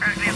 O 0.00 0.27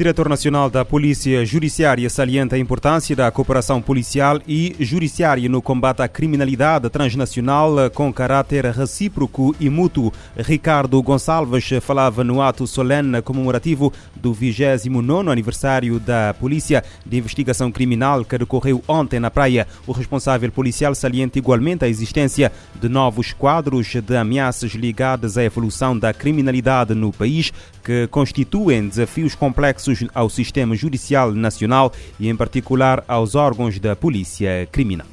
diretor 0.00 0.30
nacional 0.30 0.70
da 0.70 0.82
Polícia 0.82 1.44
Judiciária 1.44 2.08
salienta 2.08 2.56
a 2.56 2.58
importância 2.58 3.14
da 3.14 3.30
cooperação 3.30 3.82
policial 3.82 4.40
e 4.48 4.74
judiciária 4.80 5.46
no 5.46 5.60
combate 5.60 6.00
à 6.00 6.08
criminalidade 6.08 6.88
transnacional 6.88 7.90
com 7.92 8.10
caráter 8.10 8.64
recíproco 8.64 9.54
e 9.60 9.68
mútuo. 9.68 10.10
Ricardo 10.38 11.02
Gonçalves 11.02 11.68
falava 11.82 12.24
no 12.24 12.40
ato 12.40 12.66
solene 12.66 13.20
comemorativo 13.20 13.92
do 14.16 14.32
29 14.32 15.30
aniversário 15.30 16.00
da 16.00 16.32
Polícia 16.32 16.82
de 17.04 17.18
Investigação 17.18 17.70
Criminal 17.70 18.24
que 18.24 18.38
decorreu 18.38 18.82
ontem 18.88 19.20
na 19.20 19.30
praia. 19.30 19.66
O 19.86 19.92
responsável 19.92 20.50
policial 20.50 20.94
salienta 20.94 21.38
igualmente 21.38 21.84
a 21.84 21.88
existência 21.88 22.50
de 22.80 22.88
novos 22.88 23.34
quadros 23.34 23.88
de 23.88 24.16
ameaças 24.16 24.72
ligadas 24.72 25.36
à 25.36 25.44
evolução 25.44 25.98
da 25.98 26.14
criminalidade 26.14 26.94
no 26.94 27.12
país 27.12 27.52
que 27.84 28.06
constituem 28.06 28.88
desafios 28.88 29.34
complexos 29.34 29.89
ao 30.14 30.30
sistema 30.30 30.74
judicial 30.74 31.32
nacional 31.32 31.92
e, 32.18 32.28
em 32.28 32.36
particular, 32.36 33.04
aos 33.06 33.34
órgãos 33.34 33.78
da 33.78 33.94
polícia 33.94 34.68
criminal. 34.70 35.06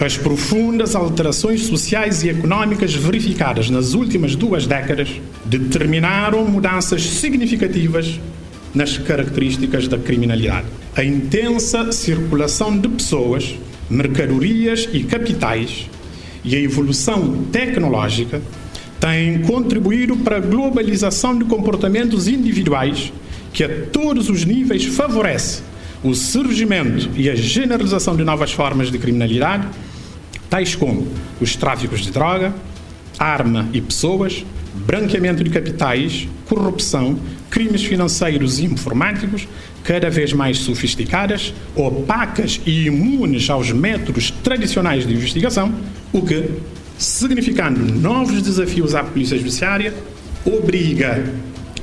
As 0.00 0.16
profundas 0.16 0.96
alterações 0.96 1.66
sociais 1.66 2.22
e 2.22 2.30
económicas 2.30 2.94
verificadas 2.94 3.68
nas 3.68 3.92
últimas 3.92 4.34
duas 4.34 4.66
décadas 4.66 5.20
determinaram 5.44 6.44
mudanças 6.46 7.02
significativas 7.02 8.18
nas 8.74 8.96
características 8.96 9.88
da 9.88 9.98
criminalidade. 9.98 10.66
A 10.96 11.04
intensa 11.04 11.92
circulação 11.92 12.78
de 12.78 12.88
pessoas, 12.88 13.54
mercadorias 13.90 14.88
e 14.90 15.02
capitais 15.02 15.86
e 16.42 16.56
a 16.56 16.58
evolução 16.58 17.44
tecnológica 17.52 18.40
têm 18.98 19.42
contribuído 19.42 20.16
para 20.16 20.36
a 20.36 20.40
globalização 20.40 21.38
de 21.38 21.44
comportamentos 21.44 22.26
individuais 22.26 23.12
que 23.60 23.64
a 23.64 23.86
todos 23.92 24.30
os 24.30 24.46
níveis 24.46 24.86
favorece 24.86 25.60
o 26.02 26.14
surgimento 26.14 27.10
e 27.14 27.28
a 27.28 27.34
generalização 27.34 28.16
de 28.16 28.24
novas 28.24 28.52
formas 28.52 28.90
de 28.90 28.98
criminalidade, 28.98 29.68
tais 30.48 30.74
como 30.74 31.06
os 31.38 31.56
tráficos 31.56 32.00
de 32.00 32.10
droga, 32.10 32.54
arma 33.18 33.68
e 33.74 33.82
pessoas, 33.82 34.46
branqueamento 34.86 35.44
de 35.44 35.50
capitais, 35.50 36.26
corrupção, 36.48 37.18
crimes 37.50 37.84
financeiros 37.84 38.58
e 38.58 38.64
informáticos, 38.64 39.46
cada 39.84 40.08
vez 40.08 40.32
mais 40.32 40.56
sofisticadas, 40.56 41.52
opacas 41.76 42.62
e 42.64 42.86
imunes 42.86 43.50
aos 43.50 43.70
métodos 43.72 44.30
tradicionais 44.42 45.06
de 45.06 45.12
investigação, 45.12 45.70
o 46.14 46.22
que, 46.22 46.48
significando 46.96 47.78
novos 47.92 48.40
desafios 48.40 48.94
à 48.94 49.04
Polícia 49.04 49.36
Judiciária, 49.36 49.92
obriga 50.46 51.22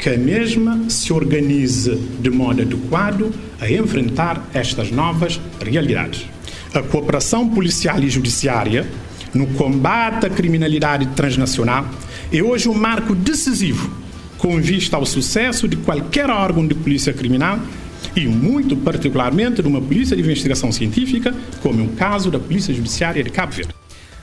que 0.08 0.14
a 0.14 0.18
mesma 0.18 0.90
se 0.90 1.12
organize 1.12 1.94
de 2.22 2.30
modo 2.30 2.62
adequado 2.62 3.30
a 3.60 3.70
enfrentar 3.70 4.42
estas 4.54 4.90
novas 4.90 5.38
realidades. 5.62 6.26
A 6.74 6.82
cooperação 6.82 7.50
policial 7.50 8.02
e 8.02 8.10
judiciária 8.10 8.88
no 9.34 9.48
combate 9.48 10.26
à 10.26 10.30
criminalidade 10.30 11.08
transnacional 11.08 11.86
é 12.32 12.42
hoje 12.42 12.70
um 12.70 12.74
marco 12.74 13.14
decisivo 13.14 13.92
com 14.38 14.62
vista 14.62 14.96
ao 14.96 15.06
sucesso 15.06 15.68
de 15.68 15.76
qualquer 15.76 16.30
órgão 16.30 16.66
de 16.66 16.74
polícia 16.74 17.12
criminal 17.12 17.60
e, 18.16 18.26
muito 18.28 18.78
particularmente, 18.78 19.62
de 19.62 19.68
uma 19.68 19.82
polícia 19.82 20.16
de 20.16 20.24
investigação 20.24 20.72
científica, 20.72 21.36
como 21.62 21.82
é 21.82 21.84
o 21.84 21.90
caso 21.90 22.32
da 22.32 22.40
Polícia 22.40 22.74
Judiciária 22.74 23.22
de 23.22 23.30
Cabo 23.30 23.52
Verde. 23.52 23.76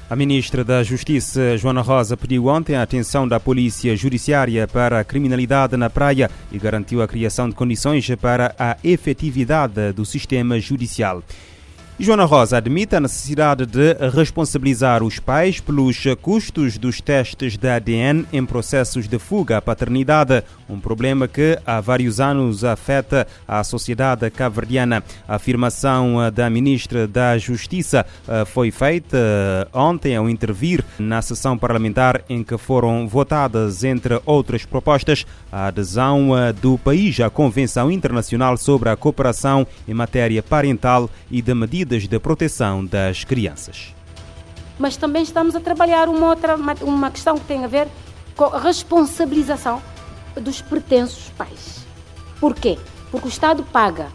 A 0.09 0.15
ministra 0.15 0.63
da 0.63 0.83
Justiça, 0.83 1.57
Joana 1.57 1.81
Rosa, 1.81 2.15
pediu 2.15 2.47
ontem 2.47 2.77
a 2.77 2.83
atenção 2.83 3.27
da 3.27 3.41
Polícia 3.41 3.97
Judiciária 3.97 4.69
para 4.69 5.01
a 5.01 5.05
criminalidade 5.05 5.79
na 5.79 5.89
praia 5.89 6.31
e 6.53 6.59
garantiu 6.59 7.01
a 7.01 7.09
criação 7.09 7.49
de 7.49 7.55
condições 7.55 8.07
para 8.21 8.55
a 8.59 8.77
efetividade 8.85 9.93
do 9.93 10.05
sistema 10.05 10.61
judicial. 10.61 11.23
Joana 11.97 12.25
Rosa 12.25 12.57
admite 12.57 12.97
a 12.97 13.01
necessidade 13.01 13.65
de 13.65 13.95
responsabilizar 14.13 15.05
os 15.05 15.21
pais 15.21 15.61
pelos 15.61 16.03
custos 16.21 16.77
dos 16.77 17.01
testes 17.01 17.57
de 17.57 17.69
ADN 17.69 18.27
em 18.33 18.45
processos 18.45 19.07
de 19.07 19.17
fuga 19.17 19.59
à 19.59 19.63
paternidade, 19.63 20.43
um 20.69 20.81
problema 20.81 21.29
que 21.29 21.57
há 21.65 21.81
vários 21.81 22.19
anos 22.19 22.65
afeta 22.65 23.29
a 23.47 23.63
sociedade 23.63 24.29
cabo-verdiana. 24.29 25.05
A 25.29 25.37
afirmação 25.37 26.17
da 26.35 26.51
ministra 26.51 27.07
da 27.07 27.39
Justiça 27.39 28.05
eh, 28.27 28.45
foi 28.45 28.73
feita 28.73 29.17
eh, 29.17 29.69
ontem 29.73 30.17
ao 30.17 30.29
intervir 30.29 30.85
na 30.99 31.23
sessão 31.23 31.57
parlamentar 31.57 32.23
em 32.29 32.43
que 32.43 32.59
foram 32.59 33.07
votadas, 33.07 33.85
entre 33.85 34.21
outras 34.27 34.65
propostas, 34.65 35.25
a 35.53 35.67
adesão 35.67 36.37
eh, 36.37 36.53
do 36.53 36.77
país 36.77 37.21
à 37.21 37.31
Convenção 37.31 37.89
Internacional 37.89 38.57
sobre 38.57 38.89
a 38.89 38.97
Cooperação 38.97 39.65
em 39.87 39.95
Matéria 39.95 40.43
Parental 40.43 41.09
e 41.31 41.41
de 41.41 41.55
Medidas 41.55 41.84
medidas 41.85 42.09
de 42.09 42.19
proteção 42.19 42.85
das 42.85 43.25
crianças. 43.25 43.95
Mas 44.79 44.97
também 44.97 45.23
estamos 45.23 45.55
a 45.55 45.61
trabalhar 45.61 46.09
uma 46.09 46.31
outra 46.31 46.57
uma 46.83 47.11
questão 47.11 47.39
que 47.39 47.45
tem 47.45 47.65
a 47.65 47.69
ver 47.69 47.87
com 48.35 48.45
a 48.45 48.59
responsabilização 48.59 49.81
dos 50.41 50.61
pertenços 50.63 51.31
pais. 51.37 51.87
Porquê? 52.41 52.79
Porque 53.11 53.29
o 53.29 53.31
Estado 53.31 53.63
paga 53.65 54.09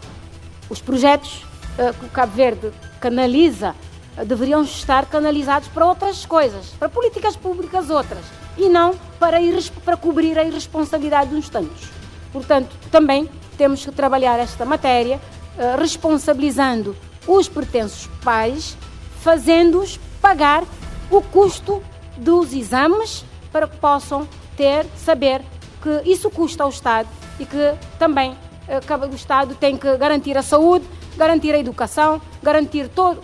os 0.68 0.80
projetos 0.80 1.42
uh, 1.78 1.94
que 1.98 2.06
o 2.06 2.08
Cabo 2.08 2.32
Verde 2.32 2.70
canaliza 3.00 3.74
uh, 4.18 4.24
deveriam 4.24 4.62
estar 4.62 5.06
canalizados 5.06 5.68
para 5.68 5.86
outras 5.86 6.26
coisas, 6.26 6.70
para 6.78 6.88
políticas 6.88 7.36
públicas 7.36 7.88
outras, 7.88 8.24
e 8.58 8.68
não 8.68 8.94
para, 9.18 9.38
para 9.84 9.96
cobrir 9.96 10.38
a 10.38 10.44
irresponsabilidade 10.44 11.30
dos 11.30 11.48
tantos. 11.48 11.88
Portanto, 12.32 12.76
também 12.90 13.30
temos 13.56 13.84
que 13.84 13.92
trabalhar 13.92 14.38
esta 14.38 14.66
matéria, 14.66 15.18
uh, 15.56 15.80
responsabilizando 15.80 16.94
os 17.26 17.48
pretensos 17.48 18.08
pais, 18.22 18.76
fazendo-os 19.20 19.98
pagar 20.20 20.64
o 21.10 21.20
custo 21.20 21.82
dos 22.16 22.52
exames 22.52 23.24
para 23.52 23.66
que 23.66 23.76
possam 23.76 24.28
ter, 24.56 24.86
saber 24.96 25.42
que 25.82 26.10
isso 26.10 26.30
custa 26.30 26.62
ao 26.62 26.70
Estado 26.70 27.08
e 27.38 27.46
que 27.46 27.74
também 27.98 28.36
eh, 28.68 28.80
o 29.10 29.14
Estado 29.14 29.54
tem 29.54 29.76
que 29.76 29.96
garantir 29.96 30.36
a 30.36 30.42
saúde, 30.42 30.84
garantir 31.16 31.54
a 31.54 31.58
educação, 31.58 32.20
garantir 32.42 32.88
todas 32.88 33.22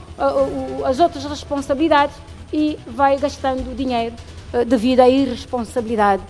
as 0.85 0.99
outras 0.99 1.25
responsabilidades 1.25 2.17
e 2.53 2.79
vai 2.87 3.19
gastando 3.19 3.77
dinheiro 3.77 4.15
eh, 4.53 4.65
devido 4.65 5.01
à 5.01 5.09
irresponsabilidade 5.09 6.23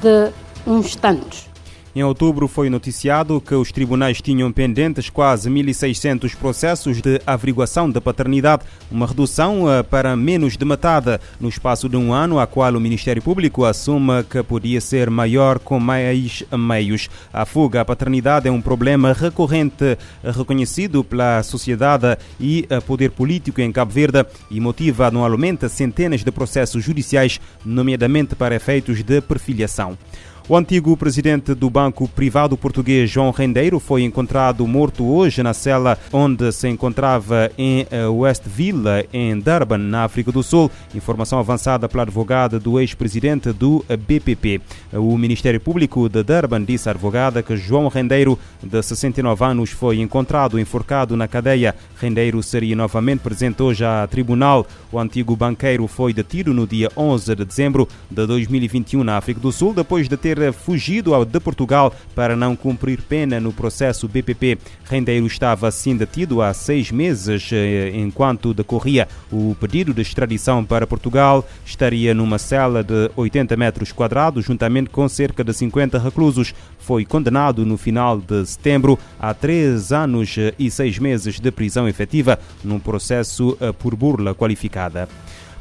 de 0.00 0.32
uns 0.66 0.94
tantos. 0.96 1.51
Em 1.94 2.02
outubro 2.02 2.48
foi 2.48 2.70
noticiado 2.70 3.38
que 3.38 3.54
os 3.54 3.70
tribunais 3.70 4.22
tinham 4.22 4.50
pendentes 4.50 5.10
quase 5.10 5.50
1.600 5.50 6.34
processos 6.34 7.02
de 7.02 7.20
averiguação 7.26 7.90
da 7.90 8.00
paternidade, 8.00 8.62
uma 8.90 9.06
redução 9.06 9.70
eh, 9.70 9.82
para 9.82 10.16
menos 10.16 10.56
de 10.56 10.64
metade 10.64 11.20
no 11.38 11.50
espaço 11.50 11.90
de 11.90 11.96
um 11.98 12.10
ano, 12.10 12.40
a 12.40 12.46
qual 12.46 12.72
o 12.72 12.80
Ministério 12.80 13.20
Público 13.20 13.66
assume 13.66 14.24
que 14.24 14.42
podia 14.42 14.80
ser 14.80 15.10
maior 15.10 15.58
com 15.58 15.78
mais 15.78 16.42
meios. 16.50 17.10
A 17.30 17.44
fuga 17.44 17.82
à 17.82 17.84
paternidade 17.84 18.48
é 18.48 18.50
um 18.50 18.62
problema 18.62 19.12
recorrente 19.12 19.98
reconhecido 20.24 21.04
pela 21.04 21.42
sociedade 21.42 22.16
e 22.40 22.64
eh, 22.70 22.80
poder 22.80 23.10
político 23.10 23.60
em 23.60 23.70
Cabo 23.70 23.92
Verde 23.92 24.24
e 24.50 24.58
motiva 24.60 25.08
anualmente 25.08 25.68
centenas 25.68 26.24
de 26.24 26.32
processos 26.32 26.82
judiciais, 26.82 27.38
nomeadamente 27.66 28.34
para 28.34 28.54
efeitos 28.54 29.02
de 29.02 29.20
perfiliação. 29.20 29.98
O 30.48 30.56
antigo 30.56 30.96
presidente 30.96 31.54
do 31.54 31.70
banco 31.70 32.08
privado 32.08 32.56
português, 32.56 33.08
João 33.08 33.30
Rendeiro, 33.30 33.78
foi 33.78 34.02
encontrado 34.02 34.66
morto 34.66 35.04
hoje 35.04 35.40
na 35.40 35.54
cela 35.54 35.96
onde 36.12 36.50
se 36.50 36.68
encontrava 36.68 37.48
em 37.56 37.86
eh, 37.88 38.08
Westville, 38.08 39.06
em 39.12 39.38
Durban, 39.38 39.78
na 39.78 40.02
África 40.02 40.32
do 40.32 40.42
Sul. 40.42 40.68
Informação 40.96 41.38
avançada 41.38 41.88
pela 41.88 42.02
advogada 42.02 42.58
do 42.58 42.80
ex-presidente 42.80 43.52
do 43.52 43.84
BPP. 43.88 44.60
O 44.94 45.16
Ministério 45.16 45.60
Público 45.60 46.08
de 46.08 46.24
Durban 46.24 46.64
disse 46.64 46.88
à 46.88 46.92
advogada 46.92 47.40
que 47.40 47.56
João 47.56 47.86
Rendeiro, 47.86 48.36
de 48.60 48.82
69 48.82 49.44
anos, 49.44 49.70
foi 49.70 50.00
encontrado 50.00 50.58
enforcado 50.58 51.16
na 51.16 51.28
cadeia. 51.28 51.72
Rendeiro 52.00 52.42
seria 52.42 52.74
novamente 52.74 53.20
presente 53.20 53.62
hoje 53.62 53.84
a 53.84 54.08
tribunal. 54.08 54.66
O 54.90 54.98
antigo 54.98 55.36
banqueiro 55.36 55.86
foi 55.86 56.12
detido 56.12 56.52
no 56.52 56.66
dia 56.66 56.90
11 56.96 57.36
de 57.36 57.44
dezembro 57.44 57.88
de 58.10 58.26
2021 58.26 59.04
na 59.04 59.16
África 59.16 59.40
do 59.40 59.52
Sul, 59.52 59.72
depois 59.72 60.08
de 60.08 60.16
ter 60.16 60.31
ter 60.34 60.52
fugido 60.52 61.12
de 61.24 61.40
Portugal 61.40 61.94
para 62.14 62.34
não 62.34 62.56
cumprir 62.56 63.02
pena 63.02 63.38
no 63.38 63.52
processo 63.52 64.08
BPP. 64.08 64.58
Rendeiro 64.84 65.26
estava 65.26 65.68
assim 65.68 65.96
detido 65.96 66.40
há 66.40 66.52
seis 66.54 66.90
meses 66.90 67.50
eh, 67.52 67.92
enquanto 67.94 68.54
decorria 68.54 69.06
o 69.30 69.54
pedido 69.60 69.92
de 69.92 70.00
extradição 70.02 70.64
para 70.64 70.86
Portugal. 70.86 71.46
Estaria 71.64 72.14
numa 72.14 72.38
cela 72.38 72.82
de 72.82 73.10
80 73.14 73.56
metros 73.56 73.92
quadrados, 73.92 74.44
juntamente 74.44 74.90
com 74.90 75.08
cerca 75.08 75.44
de 75.44 75.52
50 75.52 75.98
reclusos. 75.98 76.54
Foi 76.78 77.04
condenado 77.04 77.66
no 77.66 77.76
final 77.76 78.18
de 78.18 78.46
setembro 78.46 78.98
a 79.20 79.34
três 79.34 79.92
anos 79.92 80.36
e 80.58 80.70
seis 80.70 80.98
meses 80.98 81.38
de 81.38 81.50
prisão 81.50 81.88
efetiva 81.88 82.38
num 82.64 82.78
processo 82.78 83.56
eh, 83.60 83.72
por 83.72 83.94
burla 83.94 84.34
qualificada. 84.34 85.08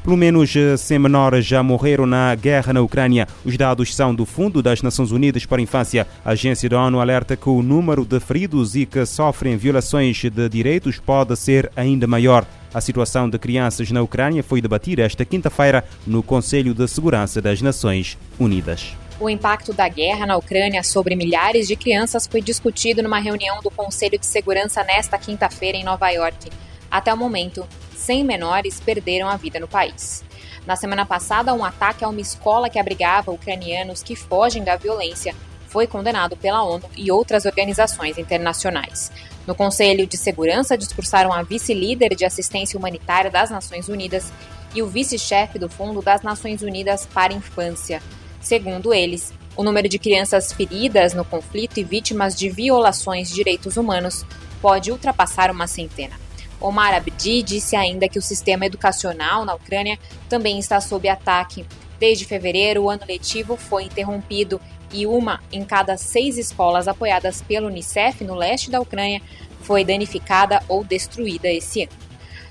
Pelo 0.03 0.17
menos 0.17 0.51
100 0.79 0.97
menores 0.97 1.45
já 1.45 1.61
morreram 1.61 2.07
na 2.07 2.33
guerra 2.33 2.73
na 2.73 2.81
Ucrânia. 2.81 3.27
Os 3.45 3.55
dados 3.55 3.95
são 3.95 4.15
do 4.15 4.25
Fundo 4.25 4.59
das 4.59 4.81
Nações 4.81 5.11
Unidas 5.11 5.45
para 5.45 5.59
a 5.59 5.61
Infância. 5.61 6.07
A 6.25 6.31
agência 6.31 6.67
da 6.67 6.81
ONU 6.81 6.99
alerta 6.99 7.35
que 7.35 7.47
o 7.47 7.61
número 7.61 8.03
de 8.03 8.19
feridos 8.19 8.75
e 8.75 8.87
que 8.87 9.05
sofrem 9.05 9.57
violações 9.57 10.17
de 10.17 10.49
direitos 10.49 10.97
pode 10.97 11.35
ser 11.35 11.71
ainda 11.75 12.07
maior. 12.07 12.47
A 12.73 12.81
situação 12.81 13.29
de 13.29 13.37
crianças 13.37 13.91
na 13.91 14.01
Ucrânia 14.01 14.41
foi 14.41 14.59
debatida 14.59 15.03
esta 15.03 15.23
quinta-feira 15.23 15.83
no 16.07 16.23
Conselho 16.23 16.73
de 16.73 16.87
Segurança 16.87 17.39
das 17.39 17.61
Nações 17.61 18.17
Unidas. 18.39 18.95
O 19.19 19.29
impacto 19.29 19.71
da 19.71 19.87
guerra 19.87 20.25
na 20.25 20.35
Ucrânia 20.35 20.81
sobre 20.81 21.15
milhares 21.15 21.67
de 21.67 21.75
crianças 21.75 22.25
foi 22.25 22.41
discutido 22.41 23.03
numa 23.03 23.19
reunião 23.19 23.61
do 23.61 23.69
Conselho 23.69 24.17
de 24.17 24.25
Segurança 24.25 24.83
nesta 24.83 25.19
quinta-feira 25.19 25.77
em 25.77 25.83
Nova 25.83 26.09
York. 26.09 26.49
Até 26.89 27.13
o 27.13 27.17
momento, 27.17 27.63
100 28.01 28.23
menores 28.23 28.79
perderam 28.79 29.29
a 29.29 29.37
vida 29.37 29.59
no 29.59 29.67
país. 29.67 30.23
Na 30.65 30.75
semana 30.75 31.05
passada, 31.05 31.53
um 31.53 31.63
ataque 31.63 32.03
a 32.03 32.09
uma 32.09 32.21
escola 32.21 32.69
que 32.69 32.79
abrigava 32.79 33.31
ucranianos 33.31 34.03
que 34.03 34.15
fogem 34.15 34.63
da 34.63 34.75
violência 34.75 35.35
foi 35.67 35.87
condenado 35.87 36.35
pela 36.35 36.63
ONU 36.63 36.83
e 36.97 37.09
outras 37.11 37.45
organizações 37.45 38.17
internacionais. 38.17 39.11
No 39.47 39.55
Conselho 39.55 40.05
de 40.05 40.17
Segurança 40.17 40.77
discursaram 40.77 41.31
a 41.31 41.43
vice-líder 41.43 42.13
de 42.13 42.25
assistência 42.25 42.77
humanitária 42.77 43.31
das 43.31 43.49
Nações 43.49 43.87
Unidas 43.87 44.31
e 44.75 44.83
o 44.83 44.87
vice-chefe 44.87 45.57
do 45.57 45.69
Fundo 45.69 46.01
das 46.01 46.21
Nações 46.21 46.61
Unidas 46.61 47.05
para 47.05 47.33
a 47.33 47.35
Infância. 47.37 48.01
Segundo 48.41 48.93
eles, 48.93 49.33
o 49.55 49.63
número 49.63 49.87
de 49.87 49.97
crianças 49.97 50.51
feridas 50.51 51.13
no 51.13 51.23
conflito 51.23 51.79
e 51.79 51.83
vítimas 51.83 52.35
de 52.35 52.49
violações 52.49 53.29
de 53.29 53.35
direitos 53.35 53.77
humanos 53.77 54.25
pode 54.61 54.91
ultrapassar 54.91 55.49
uma 55.49 55.67
centena. 55.67 56.20
Omar 56.61 56.93
Abdi 56.93 57.41
disse 57.41 57.75
ainda 57.75 58.07
que 58.07 58.19
o 58.19 58.21
sistema 58.21 58.67
educacional 58.67 59.43
na 59.43 59.55
Ucrânia 59.55 59.97
também 60.29 60.59
está 60.59 60.79
sob 60.79 61.09
ataque. 61.09 61.65
Desde 61.99 62.23
fevereiro, 62.23 62.83
o 62.83 62.89
ano 62.89 63.01
letivo 63.07 63.57
foi 63.57 63.85
interrompido 63.85 64.61
e 64.93 65.07
uma 65.07 65.41
em 65.51 65.63
cada 65.65 65.97
seis 65.97 66.37
escolas 66.37 66.87
apoiadas 66.87 67.41
pelo 67.41 67.67
Unicef 67.67 68.23
no 68.23 68.35
leste 68.35 68.69
da 68.69 68.79
Ucrânia 68.79 69.21
foi 69.61 69.83
danificada 69.83 70.61
ou 70.67 70.83
destruída 70.83 71.47
esse 71.47 71.83
ano. 71.83 71.91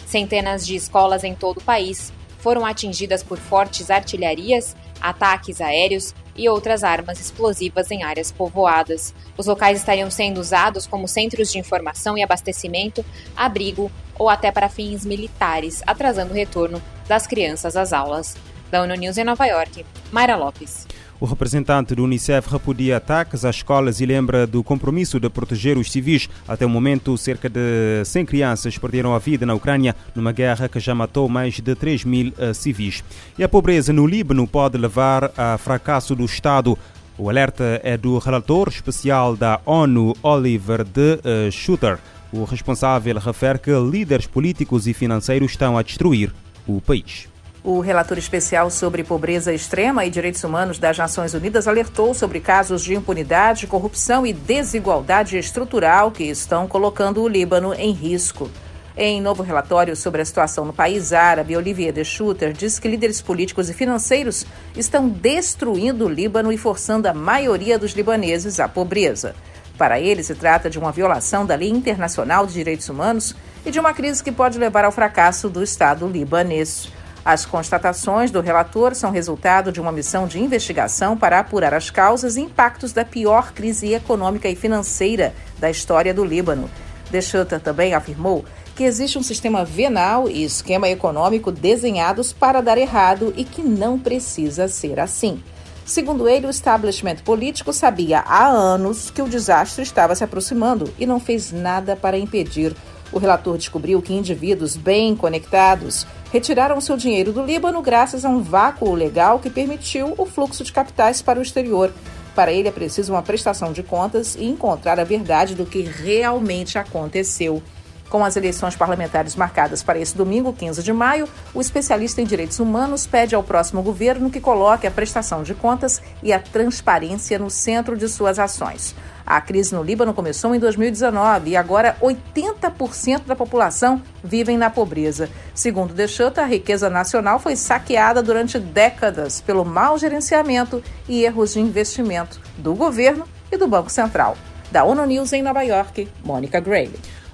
Centenas 0.07 0.67
de 0.67 0.75
escolas 0.75 1.23
em 1.23 1.35
todo 1.35 1.59
o 1.59 1.63
país 1.63 2.13
foram 2.39 2.65
atingidas 2.67 3.23
por 3.23 3.39
fortes 3.39 3.91
artilharias, 3.91 4.75
ataques 5.01 5.61
aéreos 5.61 6.15
e 6.37 6.49
outras 6.49 6.85
armas 6.85 7.21
explosivas 7.21 7.91
em 7.91 8.03
áreas 8.03 8.31
povoadas. 8.33 9.15
Os 9.37 9.47
locais 9.47 9.79
estariam 9.79 10.11
sendo 10.11 10.41
usados 10.41 10.87
como 10.87 11.09
centros 11.09 11.51
de 11.53 11.59
informação 11.59 12.17
e 12.17 12.23
abastecimento, 12.23 13.05
abrigo 13.37 13.91
ou 14.19 14.29
até 14.29 14.51
para 14.51 14.69
fins 14.69 15.05
militares, 15.05 15.83
atrasando 15.87 16.33
o 16.33 16.37
retorno 16.37 16.83
das 17.09 17.27
crianças 17.27 17.77
às 17.77 17.93
aulas. 17.93 18.37
Da 18.71 18.83
ONU 18.83 18.95
News 18.95 19.19
em 19.19 19.25
Nova 19.25 19.47
York, 19.47 19.85
Mayra 20.13 20.37
Lopes. 20.37 20.87
O 21.21 21.27
representante 21.27 21.95
do 21.95 22.05
Unicef 22.05 22.51
repudia 22.51 22.97
ataques 22.97 23.45
às 23.45 23.57
escolas 23.57 24.01
e 24.01 24.07
lembra 24.07 24.47
do 24.47 24.65
compromisso 24.65 25.21
de 25.21 25.29
proteger 25.29 25.77
os 25.77 25.93
civis. 25.93 26.31
Até 26.49 26.65
o 26.65 26.69
momento, 26.71 27.19
cerca 27.19 27.47
de 27.47 28.03
100 28.07 28.25
crianças 28.25 28.79
perderam 28.79 29.15
a 29.15 29.19
vida 29.19 29.45
na 29.45 29.53
Ucrânia 29.53 29.95
numa 30.15 30.33
guerra 30.33 30.67
que 30.67 30.81
já 30.81 30.95
matou 30.95 31.29
mais 31.29 31.61
de 31.61 31.75
3 31.75 32.07
mil 32.07 32.29
uh, 32.29 32.55
civis. 32.55 33.05
E 33.39 33.45
a 33.45 33.49
pobreza 33.51 33.93
no 33.93 34.07
Líbano 34.07 34.49
pode 34.49 34.79
levar 34.79 35.31
a 35.37 35.59
fracasso 35.59 36.17
do 36.17 36.25
Estado. 36.25 36.79
O 37.19 37.29
alerta 37.29 37.79
é 37.85 37.99
do 37.99 38.17
relator 38.17 38.69
especial 38.69 39.37
da 39.37 39.61
ONU, 39.67 40.17
Oliver 40.23 40.85
de 40.85 41.17
uh, 41.17 41.53
Schutter. 41.53 41.99
O 42.33 42.45
responsável 42.45 43.19
refere 43.19 43.59
que 43.59 43.71
líderes 43.71 44.27
políticos 44.27 44.87
e 44.87 44.95
financeiros 44.95 45.51
estão 45.51 45.77
a 45.77 45.83
destruir 45.83 46.33
o 46.67 46.81
país. 46.81 47.29
O 47.63 47.81
relator 47.81 48.17
especial 48.17 48.71
sobre 48.71 49.05
pobreza 49.05 49.53
extrema 49.53 50.07
e 50.07 50.11
direitos 50.11 50.43
humanos 50.43 50.79
das 50.79 50.97
Nações 50.97 51.35
Unidas 51.35 51.69
alertou 51.69 52.15
sobre 52.15 52.41
casos 52.41 52.83
de 52.83 52.95
impunidade, 52.95 53.67
corrupção 53.67 54.27
e 54.27 54.33
desigualdade 54.33 55.37
estrutural 55.37 56.11
que 56.11 56.25
estão 56.25 56.67
colocando 56.67 57.23
o 57.23 57.29
Líbano 57.29 57.75
em 57.75 57.93
risco. 57.93 58.51
Em 58.97 59.21
novo 59.21 59.43
relatório 59.43 59.95
sobre 59.95 60.23
a 60.23 60.25
situação 60.25 60.65
no 60.65 60.73
país 60.73 61.13
árabe, 61.13 61.55
Olivier 61.55 61.93
de 61.93 62.03
Schutter 62.03 62.55
diz 62.55 62.79
que 62.79 62.89
líderes 62.89 63.21
políticos 63.21 63.69
e 63.69 63.75
financeiros 63.75 64.47
estão 64.75 65.07
destruindo 65.07 66.07
o 66.07 66.09
Líbano 66.09 66.51
e 66.51 66.57
forçando 66.57 67.09
a 67.09 67.15
maioria 67.15 67.79
dos 67.79 67.93
libaneses 67.93 68.59
à 68.59 68.69
pobreza. 68.69 69.35
Para 69.77 70.01
ele, 70.01 70.23
se 70.23 70.35
trata 70.35 70.71
de 70.71 70.79
uma 70.79 70.93
violação 70.93 71.45
da 71.45 71.55
lei 71.55 71.69
internacional 71.69 72.47
de 72.47 72.55
direitos 72.55 72.89
humanos 72.89 73.35
e 73.67 73.71
de 73.71 73.79
uma 73.79 73.93
crise 73.93 74.25
que 74.25 74.33
pode 74.33 74.59
levar 74.59 74.87
ao 74.87 74.93
fracasso 74.93 75.49
do 75.51 75.63
Estado 75.63 76.07
libanês. 76.09 76.89
As 77.31 77.47
constatações 77.47 78.33
do 78.33 78.41
relator 78.41 78.93
são 78.93 79.13
resultado 79.13 79.71
de 79.71 79.81
uma 79.81 79.93
missão 79.93 80.27
de 80.27 80.41
investigação 80.41 81.17
para 81.17 81.39
apurar 81.39 81.73
as 81.73 81.89
causas 81.89 82.35
e 82.35 82.41
impactos 82.41 82.93
da 82.93 83.05
pior 83.05 83.53
crise 83.53 83.95
econômica 83.95 84.49
e 84.49 84.57
financeira 84.57 85.33
da 85.57 85.71
história 85.71 86.13
do 86.13 86.25
Líbano. 86.25 86.69
De 87.09 87.21
também 87.63 87.95
afirmou 87.95 88.45
que 88.75 88.83
existe 88.83 89.17
um 89.17 89.23
sistema 89.23 89.65
venal 89.65 90.29
e 90.29 90.43
esquema 90.43 90.89
econômico 90.89 91.53
desenhados 91.53 92.33
para 92.33 92.61
dar 92.61 92.77
errado 92.77 93.33
e 93.37 93.45
que 93.45 93.63
não 93.63 93.97
precisa 93.97 94.67
ser 94.67 94.99
assim. 94.99 95.41
Segundo 95.87 96.29
ele, 96.29 96.49
o 96.49 96.51
establishment 96.51 97.19
político 97.25 97.73
sabia 97.73 98.25
há 98.27 98.49
anos 98.49 99.09
que 99.09 99.23
o 99.23 99.29
desastre 99.29 99.85
estava 99.85 100.17
se 100.17 100.25
aproximando 100.25 100.93
e 100.99 101.07
não 101.07 101.21
fez 101.21 101.53
nada 101.53 101.95
para 101.95 102.19
impedir. 102.19 102.75
O 103.13 103.21
relator 103.21 103.57
descobriu 103.57 104.03
que 104.03 104.15
indivíduos 104.15 104.77
bem 104.77 105.15
conectados 105.15 106.07
retiraram 106.33 106.81
seu 106.81 106.97
dinheiro 106.97 107.33
do 107.33 107.45
Líbano 107.45 107.83
graças 107.83 108.25
a 108.25 108.29
um 108.29 108.41
vácuo 108.41 108.95
legal 108.95 109.39
que 109.39 109.51
permitiu 109.51 110.15
o 110.17 110.25
fluxo 110.25 110.65
de 110.65 110.73
capitais 110.73 111.21
para 111.21 111.39
o 111.39 111.43
exterior. 111.43 111.93
Para 112.35 112.53
ele 112.53 112.69
é 112.69 112.73
preciso 112.73 113.13
uma 113.13 113.23
prestação 113.23 113.73
de 113.73 113.83
contas 113.83 114.37
e 114.37 114.45
encontrar 114.45 115.01
a 115.01 115.05
verdade 115.05 115.55
do 115.55 115.67
que 115.67 115.83
realmente 115.83 116.79
aconteceu. 116.79 117.63
Com 118.11 118.25
as 118.25 118.37
eleições 118.37 118.75
parlamentares 118.75 119.37
marcadas 119.37 119.85
para 119.85 119.97
esse 119.97 120.17
domingo, 120.17 120.53
15 120.53 120.83
de 120.83 120.93
maio, 120.93 121.29
o 121.55 121.61
especialista 121.61 122.21
em 122.21 122.25
direitos 122.25 122.59
humanos 122.59 123.07
pede 123.07 123.37
ao 123.37 123.43
próximo 123.43 123.83
governo 123.83 124.29
que 124.29 124.41
coloque 124.41 124.85
a 124.85 124.91
prestação 124.91 125.45
de 125.45 125.55
contas 125.55 126.03
e 126.21 126.33
a 126.33 126.41
transparência 126.41 127.39
no 127.39 127.49
centro 127.49 127.97
de 127.97 128.09
suas 128.09 128.41
ações. 128.41 128.97
A 129.25 129.41
crise 129.41 129.73
no 129.73 129.85
Líbano 129.85 130.13
começou 130.13 130.53
em 130.57 130.59
2019 130.59 131.51
e 131.51 131.57
agora 131.57 131.97
80% 132.03 133.27
da 133.27 133.37
população 133.37 134.03
vivem 134.25 134.59
na 134.59 134.69
pobreza. 134.69 135.31
Segundo 135.55 135.95
Deschota, 135.95 136.43
a 136.43 136.47
riqueza 136.47 136.91
nacional 136.91 137.39
foi 137.39 137.55
saqueada 137.55 138.25
durante 138.25 138.59
décadas 138.59 139.41
pelo 139.41 139.65
mau 139.65 139.97
gerenciamento 139.97 140.83
e 141.09 141.25
erros 141.25 141.53
de 141.53 141.61
investimento 141.61 142.41
do 142.59 142.75
governo 142.75 143.25
e 143.53 143.57
do 143.57 143.69
Banco 143.69 143.89
Central. 143.89 144.37
Da 144.73 144.83
ONU 144.83 145.07
News 145.07 145.33
em 145.33 145.43
Nova 145.43 145.63
York, 145.63 146.09
Mônica 146.25 146.59
Gray. 146.59 146.91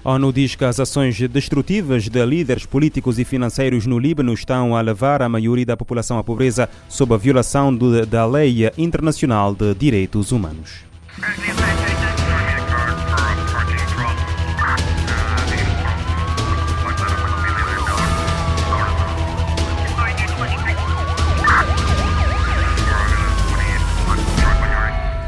A 0.07 0.13
ONU 0.13 0.33
diz 0.33 0.55
que 0.55 0.65
as 0.65 0.79
ações 0.79 1.19
destrutivas 1.29 2.09
de 2.09 2.25
líderes 2.25 2.65
políticos 2.65 3.19
e 3.19 3.25
financeiros 3.25 3.87
no 3.87 3.99
Líbano 3.99 4.33
estão 4.33 4.77
a 4.77 4.81
levar 4.81 5.21
a 5.21 5.29
maioria 5.29 5.67
da 5.67 5.77
população 5.77 6.17
à 6.17 6.23
pobreza 6.23 6.71
sob 6.89 7.13
a 7.13 7.17
violação 7.17 7.75
do, 7.75 8.07
da 8.07 8.25
lei 8.25 8.71
internacional 8.79 9.53
de 9.53 9.75
direitos 9.75 10.31
humanos. 10.31 10.85